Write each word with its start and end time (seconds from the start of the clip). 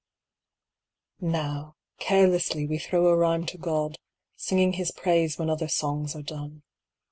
Now, 1.19 1.75
carelessly 1.99 2.65
we 2.65 2.79
throw 2.79 3.05
a 3.05 3.15
rhyme 3.15 3.45
to 3.45 3.57
God, 3.59 3.99
Singing 4.35 4.73
His 4.73 4.89
praise 4.89 5.37
when 5.37 5.47
other 5.47 5.67
songs 5.67 6.15
are 6.15 6.23
done. 6.23 6.63